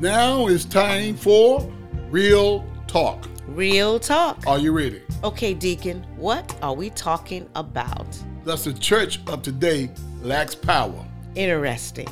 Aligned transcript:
Now 0.00 0.46
it's 0.46 0.64
time 0.64 1.14
for 1.14 1.70
Real 2.08 2.64
Talk. 2.86 3.28
Real 3.46 4.00
talk. 4.00 4.42
Are 4.46 4.58
you 4.58 4.72
ready? 4.72 5.02
Okay, 5.22 5.52
Deacon, 5.52 6.02
what 6.16 6.56
are 6.62 6.72
we 6.72 6.88
talking 6.88 7.46
about? 7.54 8.06
Thus, 8.42 8.64
the 8.64 8.72
church 8.72 9.20
of 9.26 9.42
today 9.42 9.90
lacks 10.22 10.54
power. 10.54 11.06
Interesting. 11.34 12.08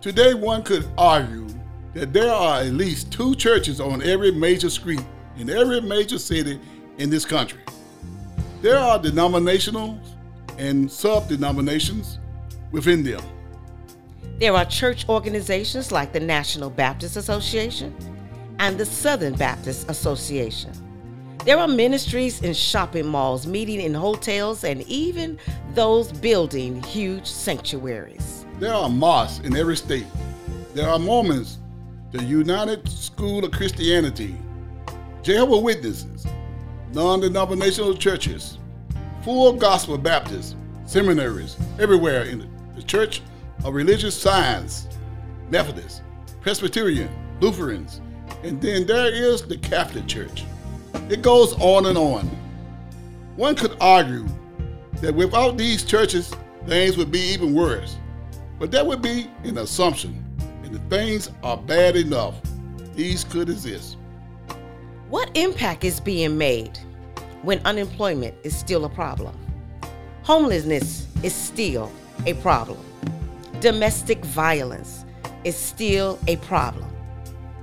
Today, 0.00 0.34
one 0.34 0.64
could 0.64 0.88
argue 0.98 1.46
that 1.94 2.12
there 2.12 2.32
are 2.32 2.62
at 2.62 2.72
least 2.72 3.12
two 3.12 3.36
churches 3.36 3.80
on 3.80 4.02
every 4.02 4.32
major 4.32 4.68
street 4.68 5.04
in 5.36 5.48
every 5.48 5.80
major 5.80 6.18
city 6.18 6.58
in 6.96 7.08
this 7.08 7.24
country. 7.24 7.60
There 8.62 8.78
are 8.78 8.98
denominational 8.98 10.00
and 10.58 10.90
sub 10.90 11.28
denominations 11.28 12.18
within 12.72 13.04
them. 13.04 13.22
There 14.38 14.54
are 14.54 14.64
church 14.64 15.08
organizations 15.08 15.90
like 15.90 16.12
the 16.12 16.20
National 16.20 16.70
Baptist 16.70 17.16
Association 17.16 17.92
and 18.60 18.78
the 18.78 18.86
Southern 18.86 19.34
Baptist 19.34 19.90
Association. 19.90 20.72
There 21.44 21.58
are 21.58 21.66
ministries 21.66 22.40
in 22.42 22.54
shopping 22.54 23.08
malls, 23.08 23.48
meeting 23.48 23.80
in 23.80 23.92
hotels, 23.92 24.62
and 24.62 24.82
even 24.82 25.40
those 25.74 26.12
building 26.12 26.80
huge 26.84 27.26
sanctuaries. 27.26 28.46
There 28.60 28.72
are 28.72 28.88
mosques 28.88 29.44
in 29.44 29.56
every 29.56 29.76
state. 29.76 30.06
There 30.72 30.88
are 30.88 31.00
Mormons, 31.00 31.58
the 32.12 32.22
Unity 32.22 32.88
School 32.88 33.44
of 33.44 33.50
Christianity, 33.50 34.36
Jehovah 35.24 35.58
Witnesses, 35.58 36.24
non-denominational 36.92 37.96
churches, 37.96 38.58
full 39.24 39.52
gospel 39.54 39.98
Baptists, 39.98 40.54
seminaries, 40.86 41.56
everywhere 41.80 42.22
in 42.22 42.48
the 42.76 42.82
Church 42.84 43.20
of 43.64 43.74
Religious 43.74 44.16
Science, 44.16 44.88
Methodist, 45.50 46.02
Presbyterian, 46.40 47.08
Lutherans, 47.40 48.00
and 48.42 48.60
then 48.60 48.86
there 48.86 49.12
is 49.12 49.42
the 49.42 49.58
Catholic 49.58 50.06
Church. 50.06 50.44
It 51.08 51.22
goes 51.22 51.54
on 51.54 51.86
and 51.86 51.98
on. 51.98 52.26
One 53.36 53.54
could 53.54 53.76
argue 53.80 54.26
that 55.00 55.14
without 55.14 55.56
these 55.56 55.84
churches, 55.84 56.34
things 56.66 56.96
would 56.96 57.10
be 57.10 57.20
even 57.20 57.54
worse. 57.54 57.96
But 58.58 58.70
that 58.72 58.86
would 58.86 59.02
be 59.02 59.30
an 59.44 59.58
assumption, 59.58 60.24
and 60.64 60.74
if 60.74 60.82
things 60.82 61.30
are 61.42 61.56
bad 61.56 61.96
enough, 61.96 62.34
these 62.94 63.22
could 63.24 63.48
exist. 63.48 63.96
What 65.08 65.30
impact 65.36 65.84
is 65.84 66.00
being 66.00 66.36
made 66.36 66.78
when 67.42 67.60
unemployment 67.64 68.34
is 68.42 68.56
still 68.56 68.84
a 68.84 68.88
problem? 68.88 69.36
Homelessness 70.24 71.06
is 71.22 71.34
still 71.34 71.90
a 72.26 72.34
problem. 72.34 72.78
Domestic 73.60 74.24
violence 74.24 75.04
is 75.42 75.56
still 75.56 76.16
a 76.28 76.36
problem. 76.36 76.88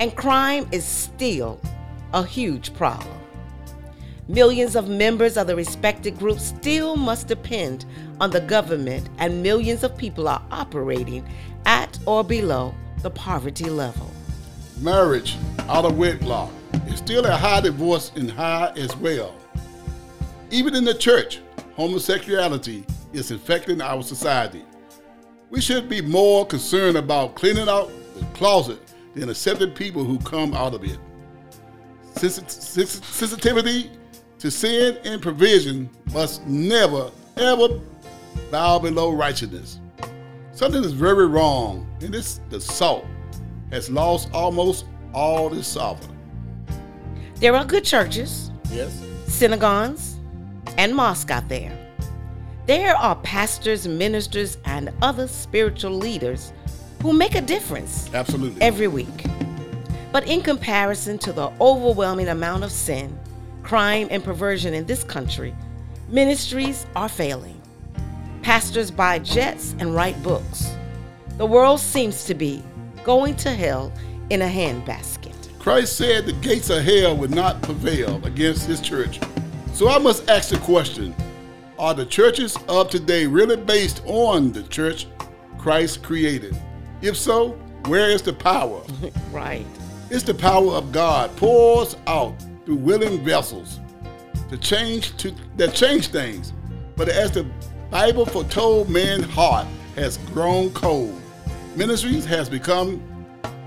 And 0.02 0.14
crime 0.14 0.68
is 0.74 0.84
still 0.84 1.58
a 2.14 2.22
huge 2.22 2.74
problem. 2.74 3.18
Millions 4.28 4.76
of 4.76 4.90
members 4.90 5.38
of 5.38 5.48
the 5.48 5.56
respected 5.56 6.20
groups 6.20 6.44
still 6.44 6.98
must 6.98 7.30
depend 7.30 7.86
on 8.20 8.30
the 8.30 8.42
government, 8.42 9.10
and 9.20 9.42
millions 9.42 9.86
of 9.86 9.98
people 9.98 10.28
are 10.28 10.42
operating 10.52 11.26
at 11.66 11.98
or 12.06 12.26
below 12.26 12.76
the 13.02 13.10
poverty 13.10 13.70
level. 13.70 14.12
Marriage 14.82 15.38
out 15.70 15.86
of 15.86 15.98
wedlock 15.98 16.52
is 16.88 16.98
still 16.98 17.26
a 17.26 17.38
high 17.38 17.62
divorce 17.62 18.12
and 18.18 18.30
high 18.30 18.74
as 18.76 18.94
well. 18.98 19.34
Even 20.52 20.76
in 20.76 20.84
the 20.84 20.94
church, 20.94 21.40
homosexuality 21.78 22.86
is 23.14 23.32
infecting 23.32 23.80
our 23.80 24.04
society. 24.04 24.66
We 25.50 25.62
should 25.62 25.88
be 25.88 26.02
more 26.02 26.46
concerned 26.46 26.98
about 26.98 27.36
cleaning 27.36 27.70
out 27.70 27.92
the 28.16 28.26
closet 28.34 28.80
than 29.14 29.30
accepting 29.30 29.72
people 29.72 30.04
who 30.04 30.18
come 30.20 30.54
out 30.54 30.74
of 30.74 30.84
it. 30.84 30.98
Sensitivity 32.16 33.92
to 34.40 34.52
sin 34.52 34.98
and 35.04 35.22
provision 35.22 35.90
must 36.14 36.46
never, 36.46 37.12
ever 37.38 37.80
bow 38.52 38.80
below 38.80 39.12
righteousness. 39.12 39.80
Something 40.52 40.84
is 40.84 40.94
very 40.94 41.28
wrong, 41.28 41.88
and 42.02 42.14
this 42.14 42.40
the 42.50 42.60
salt 42.62 43.06
has 43.72 43.90
lost 43.90 44.30
almost 44.34 44.86
all 45.14 45.54
its 45.54 45.68
savor. 45.68 46.00
There 47.36 47.56
are 47.56 47.66
good 47.66 47.84
churches, 47.84 48.52
Yes? 48.72 49.02
synagogues, 49.28 50.16
and 50.78 50.96
mosques 50.96 51.32
out 51.32 51.50
there. 51.50 51.85
There 52.66 52.96
are 52.96 53.16
pastors, 53.18 53.88
ministers, 53.88 54.58
and 54.66 54.92
other 55.04 55.28
spiritual 55.28 55.92
leaders 55.92 56.52
who 57.04 57.14
make 57.14 57.36
a 57.36 57.42
difference 57.42 58.12
Absolutely. 58.12 58.60
every 58.60 58.88
week. 58.88 59.26
But 60.12 60.28
in 60.28 60.42
comparison 60.42 61.20
to 61.20 61.32
the 61.32 61.52
overwhelming 61.62 62.30
amount 62.30 62.64
of 62.64 62.72
sin, 62.72 63.20
crime, 63.62 64.08
and 64.10 64.24
perversion 64.24 64.74
in 64.74 64.88
this 64.88 65.04
country, 65.04 65.56
ministries 66.10 66.88
are 66.96 67.08
failing. 67.08 67.62
Pastors 68.42 68.90
buy 68.90 69.20
jets 69.20 69.76
and 69.78 69.94
write 69.94 70.22
books. 70.24 70.76
The 71.38 71.46
world 71.46 71.80
seems 71.80 72.26
to 72.26 72.34
be 72.34 72.64
going 73.04 73.36
to 73.38 73.52
hell 73.52 73.94
in 74.32 74.42
a 74.42 74.48
handbasket. 74.48 75.36
Christ 75.60 75.98
said 75.98 76.26
the 76.26 76.34
gates 76.34 76.72
of 76.72 76.84
hell 76.84 77.16
would 77.16 77.36
not 77.36 77.62
prevail 77.62 78.20
against 78.26 78.66
his 78.66 78.82
church. 78.82 79.20
So 79.74 79.88
I 79.88 80.00
must 80.00 80.28
ask 80.30 80.50
the 80.50 80.58
question 80.58 81.14
Are 81.78 81.94
the 81.94 82.06
churches 82.06 82.58
of 82.70 82.90
today 82.90 83.28
really 83.28 83.58
based 83.58 84.02
on 84.06 84.54
the 84.54 84.64
church 84.64 85.08
Christ 85.58 86.04
created? 86.04 86.58
If 87.02 87.18
so, 87.18 87.50
where 87.88 88.10
is 88.10 88.22
the 88.22 88.32
power? 88.32 88.82
right. 89.32 89.66
It's 90.10 90.24
the 90.24 90.34
power 90.34 90.72
of 90.72 90.94
God 90.94 91.36
pours 91.36 91.98
out 92.08 92.34
through 92.66 92.78
willing 92.78 93.26
vessels 93.26 93.82
to 94.50 94.58
change 94.58 95.18
to 95.18 95.36
that 95.58 95.74
change 95.74 96.08
things. 96.08 96.54
But 96.96 97.10
as 97.10 97.32
the 97.32 97.46
Bible 97.92 98.26
foretold, 98.26 98.90
man's 98.90 99.26
heart 99.26 99.68
has 99.96 100.18
grown 100.34 100.70
cold. 100.72 101.22
Ministries 101.76 102.24
has 102.24 102.48
become 102.48 103.04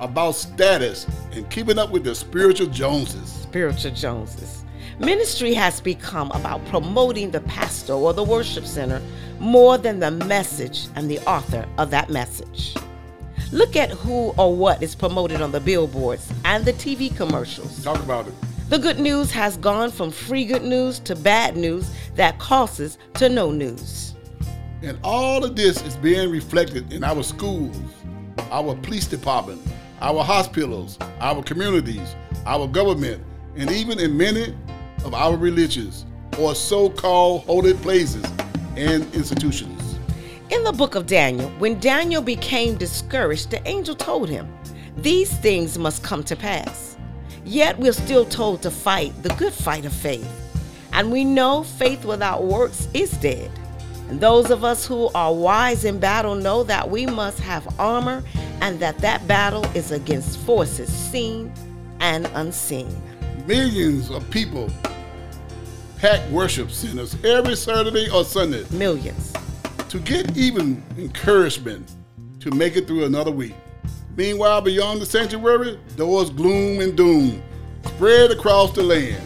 about 0.01 0.33
status 0.33 1.07
and 1.33 1.49
keeping 1.51 1.79
up 1.79 1.91
with 1.91 2.05
the 2.05 2.15
spiritual 2.15 2.69
Joneses. 2.69 3.31
Spiritual 3.31 3.91
Joneses. 3.91 4.65
Ministry 5.01 5.55
has 5.55 5.81
become 5.81 6.29
about 6.33 6.65
promoting 6.67 7.31
the 7.31 7.41
pastor 7.43 7.93
or 7.93 8.13
the 8.13 8.25
worship 8.25 8.67
center 8.67 9.01
more 9.39 9.79
than 9.79 10.01
the 10.01 10.11
message 10.11 10.89
and 10.97 11.09
the 11.09 11.21
author 11.21 11.69
of 11.79 11.93
that 11.93 12.11
message. 12.11 12.75
Look 13.53 13.77
at 13.77 13.91
who 13.91 14.35
or 14.37 14.57
what 14.57 14.83
is 14.83 14.97
promoted 14.97 15.41
on 15.41 15.53
the 15.53 15.61
billboards 15.61 16.33
and 16.45 16.65
the 16.65 16.73
TV 16.73 17.17
commercials. 17.17 17.85
Talk 17.85 18.03
about 18.03 18.27
it. 18.27 18.35
The 18.71 18.79
good 18.79 18.99
news 18.99 19.31
has 19.31 19.57
gone 19.57 19.93
from 19.93 20.11
free 20.11 20.45
good 20.45 20.65
news 20.65 20.99
to 21.01 21.15
bad 21.15 21.57
news 21.57 21.89
that 22.17 22.41
causes 22.41 22.99
to 23.15 23.29
no 23.29 23.53
news. 23.53 24.15
And 24.83 24.99
all 25.05 25.45
of 25.45 25.55
this 25.55 25.81
is 25.83 25.97
being 25.97 26.29
reflected 26.29 26.93
in 26.93 27.05
our 27.05 27.23
schools, 27.23 27.77
our 28.51 28.75
police 28.75 29.07
department, 29.07 29.63
our 30.01 30.25
hospitals, 30.25 30.99
our 31.21 31.41
communities, 31.45 32.17
our 32.47 32.67
government, 32.67 33.23
and 33.57 33.71
even 33.71 34.01
in 34.01 34.17
many 34.17 34.55
of 35.05 35.15
our 35.15 35.37
religions 35.37 36.07
or 36.39 36.55
so 36.55 36.89
called 36.89 37.45
holy 37.45 37.75
places 37.75 38.25
and 38.77 39.13
institutions. 39.15 39.99
In 40.51 40.65
the 40.65 40.73
book 40.73 40.95
of 40.95 41.07
Daniel, 41.07 41.51
when 41.59 41.79
Daniel 41.79 42.23
became 42.23 42.77
discouraged, 42.77 43.51
the 43.51 43.67
angel 43.69 43.95
told 43.95 44.29
him, 44.29 44.53
These 44.97 45.37
things 45.39 45.79
must 45.79 46.03
come 46.03 46.25
to 46.25 46.37
pass. 46.37 46.97
Yet 47.45 47.79
we're 47.79 47.93
still 47.93 48.25
told 48.25 48.63
to 48.63 48.71
fight 48.71 49.23
the 49.23 49.31
good 49.31 49.53
fight 49.53 49.85
of 49.85 49.93
faith. 49.93 50.29
And 50.93 51.13
we 51.13 51.25
know 51.25 51.65
faith 51.65 52.05
without 52.05 52.45
works 52.45 52.89
is 52.95 53.11
dead. 53.13 53.51
And 54.09 54.21
those 54.21 54.51
of 54.51 54.65
us 54.65 54.87
who 54.87 55.11
are 55.15 55.35
wise 55.35 55.85
in 55.85 55.99
battle 55.99 56.35
know 56.35 56.63
that 56.65 56.89
we 56.89 57.05
must 57.05 57.41
have 57.41 57.69
armor 57.79 58.23
and 58.61 58.81
that 58.81 58.99
that 58.99 59.27
battle 59.29 59.65
is 59.75 59.93
against 59.93 60.39
forces 60.41 60.91
seen 60.91 61.53
and 62.01 62.27
unseen. 62.35 62.89
Millions 63.47 64.11
of 64.11 64.29
people 64.31 64.71
pack 65.99 66.29
worship 66.31 66.71
centers 66.71 67.17
every 67.25 67.57
Saturday 67.57 68.09
or 68.11 68.25
Sunday 68.25 68.65
Millions. 68.71 69.33
to 69.89 69.99
get 69.99 70.37
even 70.37 70.81
encouragement 70.97 71.91
to 72.39 72.53
make 72.53 72.77
it 72.77 72.87
through 72.87 73.05
another 73.05 73.33
week. 73.33 73.55
Meanwhile, 74.17 74.61
beyond 74.61 75.01
the 75.01 75.07
sanctuary, 75.07 75.79
was 75.97 76.31
gloom 76.31 76.81
and 76.81 76.97
doom 76.97 77.43
spread 77.85 78.31
across 78.31 78.73
the 78.73 78.83
land. 78.83 79.21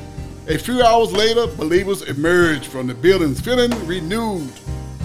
A 0.49 0.57
few 0.57 0.83
hours 0.83 1.13
later, 1.13 1.47
believers 1.47 2.03
emerged 2.03 2.67
from 2.67 2.87
the 2.87 2.95
buildings 2.95 3.41
feeling 3.41 3.71
renewed, 3.87 4.51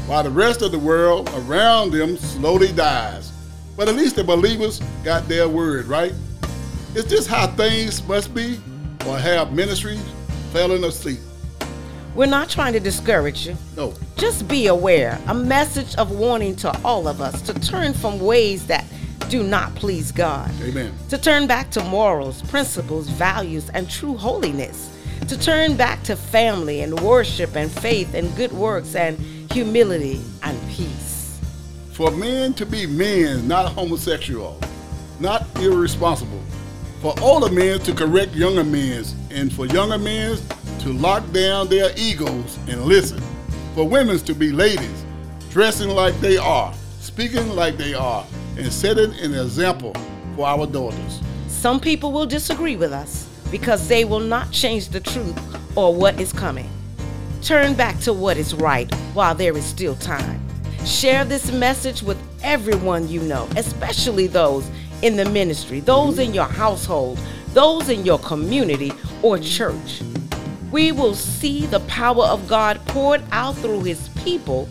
while 0.08 0.24
the 0.24 0.32
rest 0.32 0.62
of 0.62 0.72
the 0.72 0.80
world 0.80 1.30
around 1.36 1.92
them 1.92 2.16
slowly 2.16 2.72
dies. 2.72 3.34
But 3.76 3.90
at 3.90 3.96
least 3.96 4.16
the 4.16 4.24
believers 4.24 4.82
got 5.04 5.28
their 5.28 5.50
word, 5.50 5.86
right? 5.88 6.14
Is 6.96 7.06
this 7.06 7.28
how 7.28 7.48
things 7.48 8.06
must 8.08 8.34
be? 8.34 8.60
Or 9.06 9.18
have 9.18 9.54
ministries 9.54 10.04
fallen 10.52 10.84
asleep? 10.84 11.20
We're 12.18 12.26
not 12.26 12.50
trying 12.50 12.74
to 12.74 12.80
discourage 12.80 13.46
you. 13.46 13.56
No. 13.76 13.94
Just 14.16 14.48
be 14.48 14.66
aware, 14.66 15.22
a 15.28 15.36
message 15.36 15.94
of 15.98 16.10
warning 16.10 16.56
to 16.56 16.76
all 16.84 17.08
of 17.08 17.22
us 17.22 17.44
to 17.44 17.54
turn 17.54 17.94
from 17.94 18.20
ways 18.20 18.66
that 18.66 18.86
do 19.30 19.44
not 19.44 19.76
please 19.76 20.12
God. 20.12 20.50
Amen. 20.64 20.92
To 21.10 21.20
turn 21.20 21.46
back 21.46 21.70
to 21.72 21.84
morals, 21.84 22.42
principles, 22.42 23.08
values, 23.08 23.70
and 23.70 23.88
true 23.88 24.18
holiness. 24.18 24.98
To 25.28 25.40
turn 25.40 25.78
back 25.78 26.02
to 26.06 26.16
family 26.16 26.82
and 26.82 27.00
worship 27.02 27.56
and 27.56 27.70
faith 27.70 28.16
and 28.16 28.36
good 28.36 28.52
works 28.52 28.96
and 28.96 29.20
humility 29.52 30.20
and 30.42 30.60
peace. 30.72 31.40
For 31.92 32.10
men 32.10 32.56
to 32.56 32.66
be 32.66 32.88
men, 32.88 33.48
not 33.48 33.72
homosexual, 33.74 34.60
not 35.20 35.46
irresponsible. 35.60 36.42
For 37.00 37.14
older 37.22 37.54
men 37.54 37.80
to 37.82 37.94
correct 37.94 38.34
younger 38.34 38.64
men, 38.64 39.06
and 39.30 39.54
for 39.54 39.68
younger 39.68 40.00
men 40.00 40.40
to 40.80 40.94
lock 40.94 41.32
down 41.32 41.68
their 41.68 41.92
egos 41.98 42.58
and 42.68 42.84
listen. 42.84 43.22
For 43.76 43.88
women 43.88 44.18
to 44.20 44.34
be 44.34 44.52
ladies, 44.52 45.06
dressing 45.50 45.90
like 45.90 46.20
they 46.20 46.38
are, 46.38 46.74
speaking 47.00 47.50
like 47.50 47.78
they 47.78 47.94
are, 47.94 48.26
and 48.58 48.72
setting 48.72 49.14
an 49.20 49.34
example 49.34 49.94
for 50.36 50.48
our 50.48 50.66
daughters. 50.66 51.22
Some 51.48 51.80
people 51.80 52.12
will 52.12 52.26
disagree 52.26 52.76
with 52.76 52.92
us 52.92 53.28
because 53.52 53.88
they 53.88 54.06
will 54.06 54.20
not 54.20 54.52
change 54.52 54.90
the 54.90 55.00
truth 55.00 55.38
or 55.78 55.94
what 55.94 56.20
is 56.20 56.34
coming. 56.34 56.70
Turn 57.42 57.76
back 57.76 58.00
to 58.02 58.14
what 58.14 58.38
is 58.38 58.54
right 58.54 58.94
while 59.14 59.36
there 59.36 59.56
is 59.56 59.66
still 59.66 59.96
time. 59.96 60.42
Share 60.86 61.26
this 61.26 61.52
message 61.52 62.02
with 62.02 62.18
everyone 62.44 63.08
you 63.08 63.22
know, 63.22 63.48
especially 63.56 64.28
those 64.28 64.70
in 65.02 65.16
the 65.16 65.26
ministry, 65.26 65.80
those 65.80 66.20
in 66.20 66.34
your 66.34 66.46
household, 66.46 67.20
those 67.54 67.90
in 67.90 68.06
your 68.06 68.20
community 68.20 68.92
or 69.22 69.38
church. 69.38 70.02
We 70.72 70.92
will 70.92 71.16
see 71.16 71.66
the 71.66 71.80
power 71.82 72.24
of 72.24 72.48
God 72.48 72.80
poured 72.88 73.24
out 73.32 73.56
through 73.56 73.84
His 73.84 74.10
people 74.10 74.66